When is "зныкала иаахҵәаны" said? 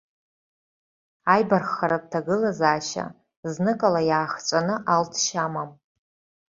3.51-4.75